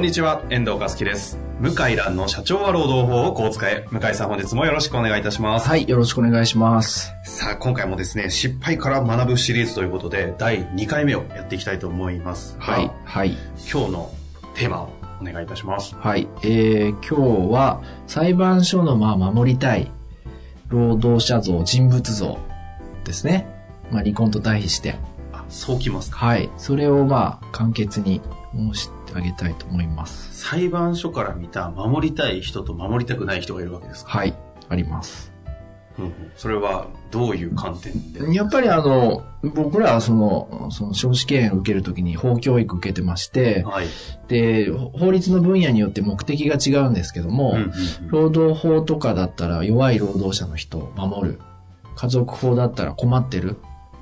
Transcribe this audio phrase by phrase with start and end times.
[0.00, 1.38] んにちは、遠藤和樹です。
[1.60, 3.86] 向井蘭の社長は労働法をこう使え。
[3.90, 5.68] 向井さん本日もよろしくお願いいたします。
[5.68, 7.12] はい、よろしくお願いします。
[7.22, 12.64] さあ、今回もですね、失敗から学ぶシリーズということで、第2回目をやっていきたいと思いますが。
[12.64, 13.36] はい、はい、
[13.70, 14.14] 今日の
[14.54, 15.94] テーマをお願いいたします。
[15.96, 16.26] はい。
[16.44, 19.92] えー、今日は裁判所のまあ守りたい
[20.68, 22.38] 労働者像、人物像
[23.04, 23.46] ですね。
[23.90, 24.94] まあ離婚と対比して。
[25.34, 26.16] あ、そうきますか。
[26.16, 26.48] はい。
[26.56, 28.22] それをまあ簡潔に
[28.56, 30.44] 申してあげたいと思います。
[30.44, 34.10] 裁判所から見た守りたい人と守りたくない人がいるわけですか？
[34.10, 34.34] はい、
[34.68, 35.32] あります。
[35.98, 38.32] うんうんそれはどういう観点で？
[38.32, 43.86] やっぱりあの、僕らはその、その少子経営を受けるときに法教育受けてまして、はい。
[44.28, 51.40] で、法律の分野によって目的が違うんですけども、うんうんうん労働法とかだったら弱い労働者の人を守る。
[51.96, 53.56] 家族法だったら困ってる。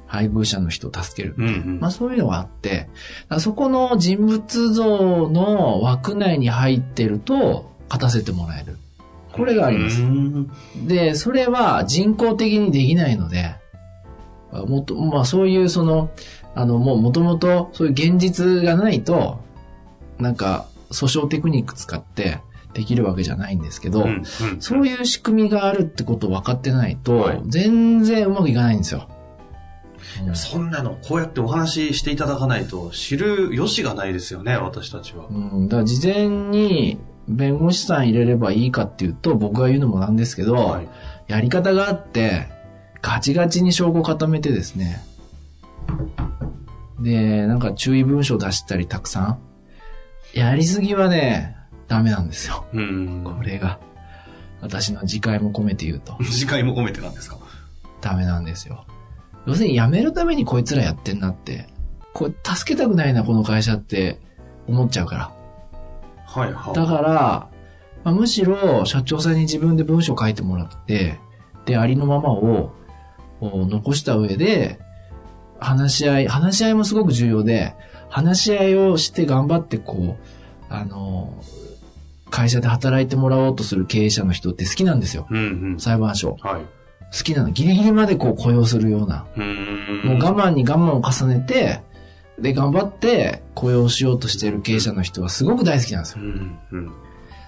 [0.09, 1.35] 配偶者の人を助ける。
[1.39, 2.89] うんうんまあそういうのがあって、
[3.29, 8.79] あそこの人物像の枠内に入ってると勝たせてもらえる。
[9.33, 10.05] これがありますう。
[10.07, 10.51] ん
[10.87, 13.55] で、それは人工的にできないので、
[14.51, 16.11] あもっと、まあそういうその、
[16.55, 19.41] あの、もう元々そういう現実がないと、
[20.19, 22.39] なんか訴訟テクニック使って
[22.73, 24.07] できるわけじゃないんですけど、
[24.59, 29.09] そういう仕組みがあるってことを分かってないと、はい全然うまくいかないんですよ。
[30.35, 35.27] そんなの、こうやってお話ししていただかないと、知る由がないですよね、私たちは。
[35.31, 36.99] うん、だから事前に
[37.29, 40.89] 弁護士さん入れればいいかっていうと、僕が言うのもなんですけど、はい。
[41.29, 42.49] やり方があって、
[43.03, 45.03] ガチガチに証拠固めてですね。
[47.01, 49.39] で、なんか注意文書出したりたくさん。
[50.35, 52.65] やりすぎはね、ダメなんですよ。
[52.73, 53.25] うん。
[53.25, 53.79] これが。
[54.61, 56.17] 私の自戒も込めて言うと。
[56.25, 57.37] 次回も込めてなんですか？
[58.01, 58.85] ダメなんですよ。
[59.49, 61.69] 要するに辞めるためにこいつらやってんなって。
[62.13, 64.21] これ助けたくないな、この会社って
[64.67, 65.33] 思っちゃうから。
[66.27, 66.75] はいはい。
[66.75, 67.49] だから、
[68.05, 71.19] まあ、むしろ社長さんに自分で文章書いてもらって、
[71.65, 72.75] で、ありのままを
[73.41, 74.81] を残した上で、
[75.59, 77.75] 話し合い、話し合いもすごく重要で、
[78.11, 80.25] 話し合いをして頑張ってこう、
[80.69, 81.33] あの、
[82.29, 85.27] 会社で働いてもらおうとする経営者の人って好きなんですよ。
[85.31, 85.41] うんう
[85.77, 85.81] ん。
[85.81, 86.37] 裁判所。
[86.43, 86.78] はい。
[87.13, 87.51] 好きなの。
[87.51, 89.27] ギリギリまでこう雇用するような。
[90.05, 91.81] もう我慢に我慢を重ねて、
[92.39, 96.23] で、頑張って雇用しようとしている経営者の人はすごく大好きなんですよ。
[96.23, 96.93] うんうん。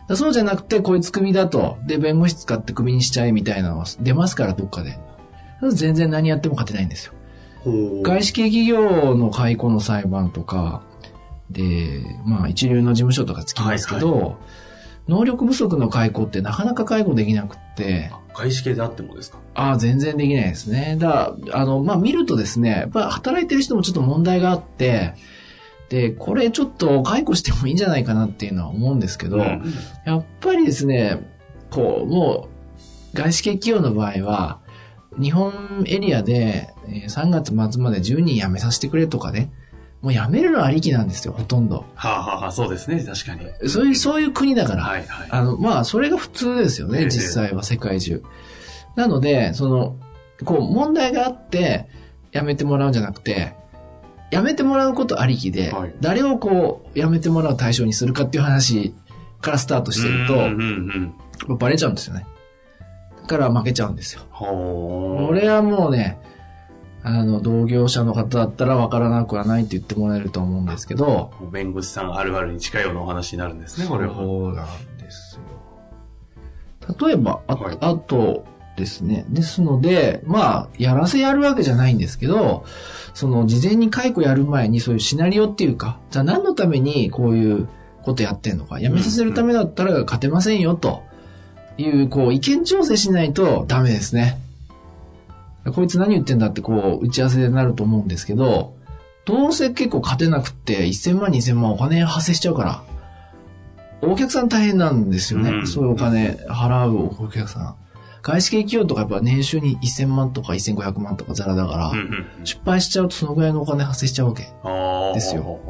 [0.09, 1.79] だそうじゃなくて、こいつクビだと。
[1.87, 4.99] で、弁護士使ってクビにしちゃえみたいなのは出ますから、どっかで。
[5.73, 7.13] 全然何やっても勝てないんですよ。
[8.03, 10.83] 外資系企業の解雇の裁判とか、
[11.51, 14.39] で、まあ一流の事務所とかつきますけど、
[15.11, 19.39] 能力不足の解雇ってなかなか解雇できなくって、外資系であってもですか？
[19.55, 20.97] ああ、全然できないですね。
[20.99, 25.15] だから、あの、まあ、見るとですね、やっぱ働いてる人もちょっと問題があって、
[25.89, 29.63] で、これちょっと解雇してもいいんじゃないかなっていうのは思うんですけど、うん。
[30.07, 31.29] やっぱりですね、
[31.71, 32.49] こう、も
[33.15, 34.61] う、外資系企業の場合は、
[35.21, 39.51] 日本エリアでえー3月末まで10人辞めさせてくれとかね、
[40.03, 41.85] もう辞めるのありきなんですよ、ほとんど。
[41.95, 43.69] はあ、はあはあ、そうですね、確かに。
[43.69, 44.83] そういう、そういう国だから。
[44.83, 45.29] はいはい。
[45.31, 48.23] あの、まあ、それが普通ですよええね、実際は世界中。
[48.97, 49.97] なので、その、
[50.45, 51.89] こう、問題があって、
[52.33, 53.55] 辞めてもらうんじゃなくて、
[54.33, 58.95] 辞めてもらうことありきで、はい誰をこう、辞めてもらう対象にするかっていう話
[59.41, 61.15] からスタートしてると、うんうん
[61.49, 61.59] うん。
[61.59, 62.27] バレちゃうんですよね。
[63.23, 64.23] だから負けちゃうんですよ。
[64.31, 65.27] ほう。
[65.29, 66.19] これはもうね、
[67.03, 74.15] あの、同業者の方だったら分からなくはないって言ってもらえると思うんですけど、弁護士さんあるあるに近いようなお話になるんですね、これは。
[74.15, 75.39] そうなんです
[76.89, 76.97] よ。
[77.07, 78.45] 例えば、あ,、はいあと
[78.77, 79.25] ですね。
[79.29, 82.65] ですので、まあ、やらせやるわけじゃないんですけど、
[83.15, 87.69] その、事前に解雇やる前にそういうシナリオっていうか、じゃあ何のためにこういう
[88.03, 91.03] ことやってんのか、やめさせるためだったら勝てませんよ、と
[91.77, 94.39] いう、こう、意見調整しないとダメですね。
[95.75, 98.75] こいつ何言ってんだってこう、打ち合わせでなると思うんですけど、
[99.27, 102.83] どうせ結構勝てなくって、1000万、2000万お金発生しちゃうから、
[104.03, 105.51] お客さん大変なんですよね。
[105.51, 107.77] うんそういうお金払うお客さん。
[108.23, 114.49] 外資系企業とかやっぱ年収に1000万とか1500万とかザラだから、うんうん失敗しちゃうとそのぐらいのお金発生しちゃうわけ。
[115.15, 115.61] ですよ。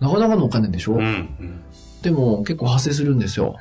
[0.00, 1.64] なかなかのお金でしょ、うんうん。
[2.02, 3.56] でも結構発生するんですよ。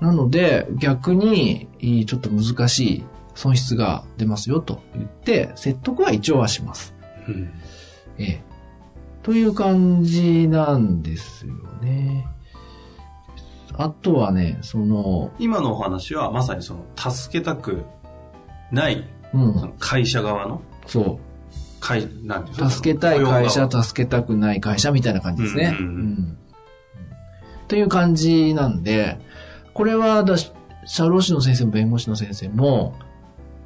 [0.00, 1.68] なので逆に
[2.06, 3.04] ちょっと難しい
[3.34, 6.94] 損失が出ますよと言って、説得は一応はします。
[7.28, 7.50] うん
[8.18, 8.42] ええ。
[9.22, 12.26] という感じなんですよね。
[13.74, 17.84] あとはね、その、今のお話はまさにその助けたく
[18.70, 21.18] ないうん、その会社側のそ
[21.80, 25.76] 会なん助けたい会社、助けたくない会社みたいな感じですね。
[25.78, 26.38] うんうんうん
[27.68, 29.18] という感じなんで、
[29.72, 30.36] これはだ、
[30.84, 32.98] 社労士の先生も弁護士の先生も、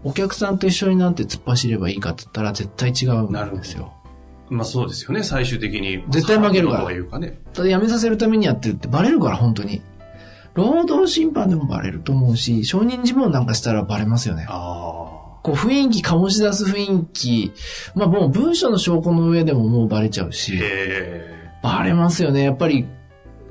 [0.07, 3.93] お客さんと一緒になって突っ走ればいいかって言ったら絶対違うんですよ。
[4.49, 6.05] まあそうですよね、最終的に。
[6.11, 7.41] 絶対負けるからとはいうかね。
[7.53, 9.83] ただ辞めさせるためにやってるってバレるから、本当に。
[10.55, 14.47] 労働審判でもバレると思うし、証人尋問なんかしたらバレますよね。
[14.49, 17.53] あこう雰囲気醸し出す雰囲気、
[17.97, 20.33] まあもう文書の証拠の上でももうバレちゃうあ。
[20.33, 20.57] し。
[21.65, 22.45] バレますよね。
[22.45, 22.87] やっぱり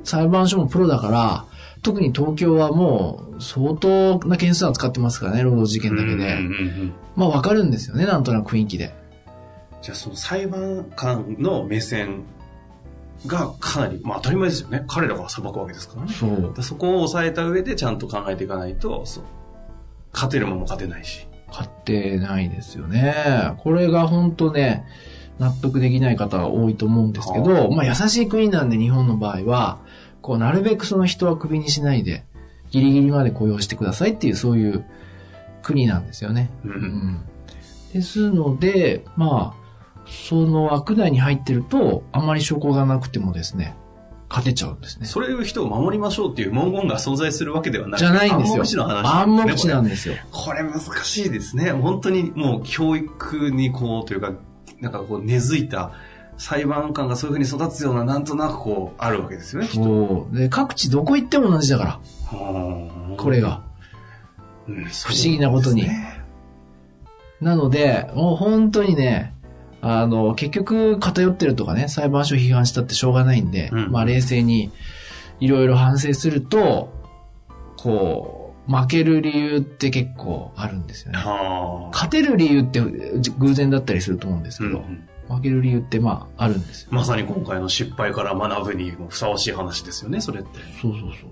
[0.05, 1.45] 裁判所もプロだから、
[1.85, 6.13] 特に東京はもう相当な件数扱ってますからね、労働事件だけで。
[6.13, 6.29] うんうんう
[6.85, 8.93] んまあわかるんですよね、なんとなく雰囲気で。
[9.81, 12.23] じゃあその裁判官の目線
[13.27, 14.83] がかなり、まあ当たり前ですよね。
[14.87, 16.11] 彼らが裁くわけですからね。
[16.11, 19.05] そそこを抑えた上でちゃんと考えていかないと、
[20.11, 21.27] 勝てるもんも勝てないし。
[21.53, 23.13] 買ってないですよね。
[23.59, 24.83] これが本当ね、
[25.39, 29.79] 納得できない方が多いと思うんですけど、まあ優しい国なんで日本の場合は、
[30.25, 32.25] こうなるべくその人はクビにしないで、
[32.71, 34.83] ギリギリまで雇用してくださいっていうそういう
[35.61, 36.49] 国なんですよね。
[36.63, 37.19] うんうん
[37.93, 43.75] ですので、まあ、その枠内に入ってると、あまり証拠がなくてもですね、
[44.27, 45.05] 勝てちゃうんですね。
[45.05, 48.53] そういう人を守りましょうっていう文言が存在するわけではなくじゃないんですよ。
[48.55, 50.15] 暗黙知の話、暗黙なんですよ。
[50.31, 51.71] これ難しいですね。
[51.71, 54.33] 本当にもう教育にこうというか、
[54.81, 55.91] なんかこう根付いた
[56.37, 59.67] 裁判官がそういうふうに育つようななんとなくこうあるわけですよね。
[59.67, 60.37] きっとそう。
[60.37, 63.63] で、各地どこ行っても同じだから、はあこれが。
[64.67, 65.87] うん不思議なことに
[67.39, 69.33] なので、もう本当にね、
[69.81, 74.71] あの、結局偏ってるとかね、裁判所批判したってしょうがないんで、うんまあ冷静に
[75.39, 76.91] いろいろ反省すると、
[77.77, 81.19] こう、負ける理由って結構あるんですよね。
[81.19, 81.91] はあ。
[81.91, 82.81] 勝てる理由って
[83.37, 86.89] 偶然だったりすると思うんですけど、うんうん負ける理由ってまああるんですよ。
[86.91, 90.59] まさに今回の失敗から学ぶにもふさわしい話ですよね、それって。
[90.81, 91.29] そうそうそう。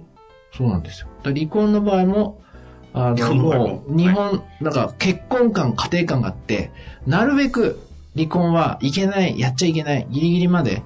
[0.56, 1.08] そうなんですよ。
[1.24, 2.42] 離婚の場合も、
[2.94, 6.72] あの、ももう、日本、なんか結婚観、家庭観があって、
[7.08, 7.80] なるべく
[8.16, 10.84] 離婚はいけない、やっちゃいけない、ギリギリまで、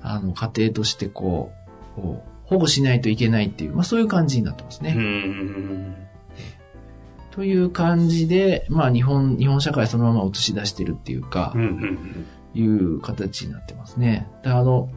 [0.00, 1.50] あの、家庭としてこ
[1.96, 4.94] う、こう保護しないといけないっていう、まあそういう感じになってますね。
[4.96, 5.96] うーん。
[7.34, 12.26] という感じで、まあ日本、日本社会そのまま映し出してるっていうかうん、うんうん。
[12.54, 14.28] いう形になってますね。
[14.44, 14.88] であの、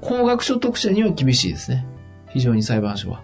[0.00, 1.86] 高額所得者には厳しいですね。
[2.30, 3.22] 非常に裁判所は。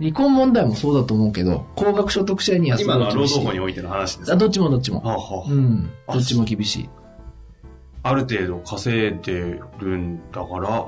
[0.00, 3.38] 離婚問題もそうだと思うけど、高額所得者にはすご今のは労い厳しい。
[3.40, 5.00] 働法においての話ですあかどっちもどっちも。
[5.02, 5.90] はあはあうん。
[6.06, 6.88] あどっちも厳しい。
[8.02, 10.86] ある程度稼いでるんだから、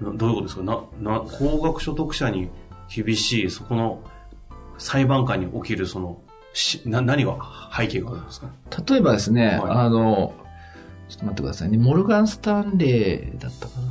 [0.00, 0.62] などういうことですか？
[0.62, 2.50] な、な、高額所得者に
[2.94, 4.00] 厳しい、そこの
[4.80, 6.20] 裁判官に起きるその、
[6.52, 7.36] し、な、何が
[7.76, 8.48] 背景があるんですか？
[8.88, 10.34] 例えばですね、はいあの、
[11.08, 11.78] ちょっと待ってくださいね。
[11.78, 13.86] モルガン・スタンレーだったかな。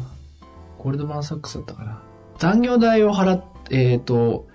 [0.77, 2.01] ゴールドマン・サックスだったかな。
[2.37, 4.47] 残業代を払っ、えっ、と、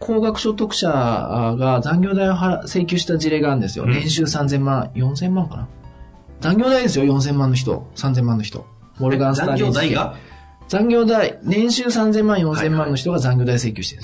[0.00, 3.84] 高額所得者が残業代を払請求した事例があるんですよ。
[3.84, 5.68] うん年収3000万、4000万かな。
[6.40, 7.88] 残業代ですよ、4000万の人。
[7.96, 8.66] 3000万の人。
[8.98, 10.14] モルガン・スタンレー残業代が
[10.68, 13.96] 残業代、年収3000万、4000万の人が残業代請求して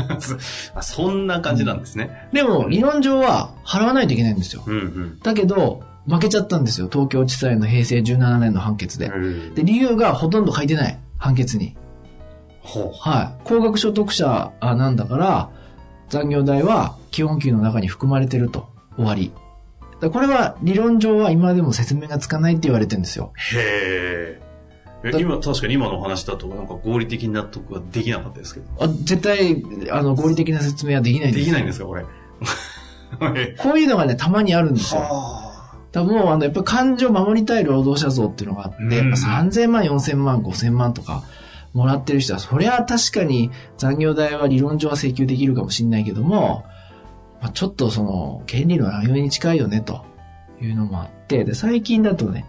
[0.00, 0.72] るんです。
[0.74, 2.28] あそんな感じなんですね。
[2.32, 4.62] でも、理論上は払わないといけないんですよ。
[4.66, 5.18] うんうん。
[5.22, 6.88] だけど、負けちゃったんですよ。
[6.90, 9.10] 東京地裁の平成17年の判決で。
[9.54, 10.98] で、理由がほとんど書いてない。
[11.18, 11.76] 判決に。
[12.60, 13.40] ほはい。
[13.44, 15.50] 高額所得者あなんだから、
[16.08, 18.68] 残業代は基本給の中に含まれてると。
[18.96, 19.32] 終わり。
[20.00, 23.32] これは理論上は今でも説明がつかないって言われてるんですよ。
[23.34, 23.58] う。
[23.58, 24.35] へ
[25.12, 28.66] 今、確かに今のお話だと、なんか合理的に納得はできなかったですけど。
[28.80, 32.04] あ絶対、あの、合理的な説明はできないんですでよきないんですか、これ？
[33.40, 35.00] へ こういうのがね、たまにあるんですよ。
[35.00, 35.52] は
[35.92, 41.22] だからもう、あの、やっぱ感情を守りたい労働者像っていうのがあって、うんやっぱ3000万、4000万、5000万とか、
[41.76, 46.64] もらってる人は、そりゃ確かに残業代は理論上は請求できるかもしれないけども、
[47.42, 50.02] まあ、ちょっとその、権利の乱用に近いよね、と
[50.60, 52.46] いうのもあって、で、最近だとね、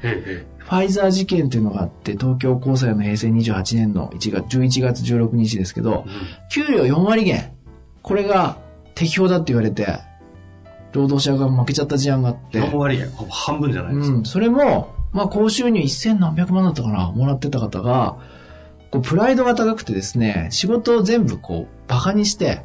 [0.57, 6.09] ファイザー事件っていうのがあって、東京高裁の平成28年の1月、11月16日ですけどえ。、
[6.51, 7.51] 給料4割減。
[8.01, 8.57] これが
[8.95, 9.99] 適用だって言われて、
[10.93, 12.59] 労働者が負けちゃった事案があって。
[12.59, 14.17] 4割減、ほぼ半分じゃないですか。
[14.17, 18.17] うん、それも、まあ、高収入1000何百万だったかな、もらってた方が、
[18.91, 22.63] こう、プライドが高くてですね、仕事を全部こう、バカにして、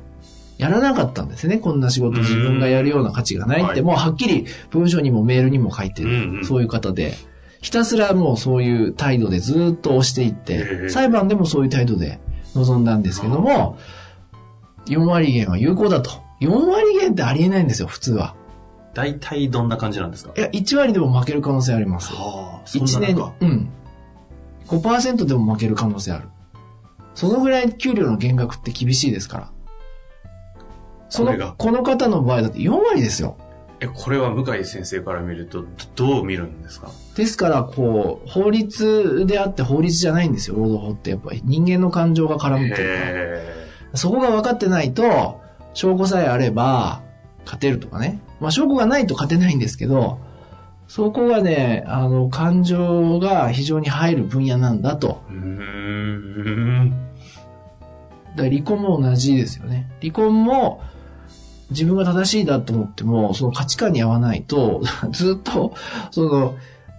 [0.62, 1.58] やらなかったんですね。
[1.58, 7.14] こんな仕事自分がやるような価値がないって、はいもうはっきり文章にもメールにも書いてる、そういう方で、
[7.60, 12.20] ひたすらもうそういう態度でずっと押していっへて、え裁判でもそういう態度で
[12.54, 13.76] 臨んだんですけども、
[14.86, 16.10] 4割減は有効だと。
[16.40, 18.34] 4割減ってありえないんですよ、普通は。
[18.94, 20.32] 大体どんな感じなんですか？
[20.36, 22.12] いや、1割でも負ける可能性あります。
[22.12, 23.68] はあ、そん1年うん。
[24.68, 26.28] 5%でも負ける可能性ある。
[27.14, 29.50] そのぐらい給料の減額って厳しいですから。
[31.12, 33.36] そのこの方の場合だって4割ですよ。
[33.80, 35.62] え、これは向井先生から見ると、
[35.96, 36.88] どどう見るんですか？
[37.16, 41.10] ですから、こう、法律であって法律じゃないんですよ、労働法って。
[41.10, 43.04] やっぱり人間の感情が絡むっていうか。
[43.04, 45.40] へそこが分かってないと、
[45.74, 47.02] 証拠さえあれば、
[47.44, 48.20] 勝てるとかね。
[48.40, 50.18] まあ、証拠がないと勝てないんですけど、
[50.88, 55.22] そこがね、あの、感情が非常に入る分野なんだと。
[55.30, 55.40] ーうー
[56.84, 56.90] ん。
[56.90, 59.90] だから離婚も同じですよね。
[60.00, 60.80] 離婚も
[61.72, 65.74] 自分が正しいだと思っても、その価値観に合わないと、 ずっと、
[66.10, 66.54] その、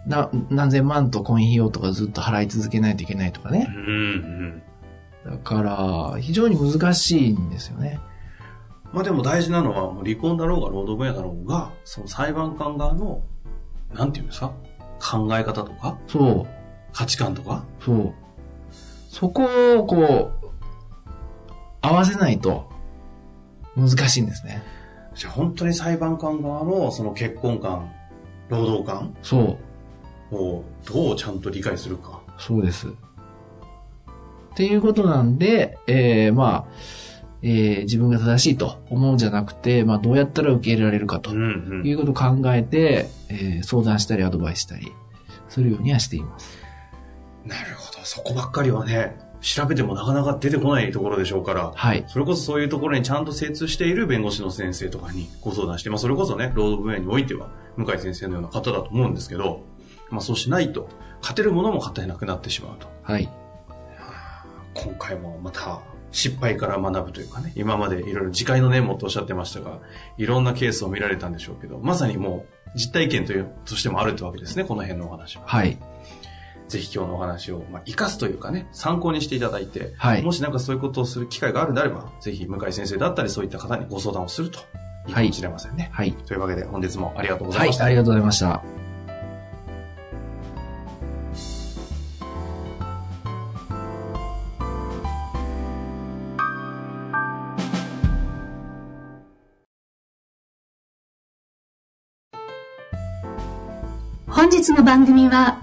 [0.06, 3.68] な何千万と婚姻費用とかずっと払い続けないといけないとかね。
[3.70, 4.64] うん
[5.26, 5.32] うん。
[5.32, 5.62] だか
[6.14, 8.00] ら、非常に難しいんですよね。
[8.92, 13.22] まあでも大事なのは、もう離婚だろうが労働分野だろうが、その裁判官側の、
[13.94, 14.52] なんていうんですか？
[15.00, 16.48] 考え方とか、そう。
[16.94, 18.14] 価値観とか、そう。
[19.10, 19.44] そこ
[19.80, 20.48] を、こう、
[21.82, 22.70] 合わせないと、
[23.76, 24.62] 難しいんですね。
[25.16, 27.92] じゃあ本当に裁判官側のその結婚観、
[28.50, 29.58] 労働観そ
[30.32, 30.36] う。
[30.36, 32.22] をどうちゃんと理解するか。
[32.40, 32.88] そうです。
[32.88, 32.92] っ
[34.56, 36.74] ていうことなんで、えー、まあ、
[37.42, 41.38] えー自分が正しいと思うんじゃなくて、まあ、どうやったら受け入れられるかとうん
[41.82, 41.88] うん。
[41.88, 44.92] いうことを考えて、えー相談したりアドバイスしたり
[45.50, 46.58] するようにはしています。
[47.46, 48.00] なるほど。
[48.06, 52.06] そこばっかりはね、調べてもなかなか出てこないところでしょうから、はい。
[52.08, 59.66] それこそそういうところにちゃんと精通している弁護士の先生とかにご相談して、まあそれこそね、労働分野においては、向井先生のような方だと思うんですけど、
[60.10, 60.88] まあそうしないと、
[61.20, 62.88] 勝てるものも勝てなくなってしまうと。
[63.04, 63.30] はい。
[64.74, 65.82] 今回もまた
[66.12, 69.80] 失敗から学ぶというかね、今までいろいろ次回の念もとおっしゃってましたが、
[70.18, 75.44] いろんなケースを見られたんでしょうけど、まさにもう実体験という、としてもあるってわけですね、この辺のお話は。
[75.46, 75.78] はい。
[76.74, 84.60] ぜひ今日のお話を、まあ、活かすというかね、参考にしていただいて、はいもしなんかそういうことをする機会があるんであれば、ぜひ向井先生だったりそういった方にご相談をすると
[85.08, 85.90] いいかもしれませんね。
[85.94, 86.14] はい。
[86.14, 87.70] というわけで本日もありがとうござはいい。
[87.70, 87.86] ました。
[87.86, 88.64] ありがとうございました。
[104.28, 105.63] 本日の番組は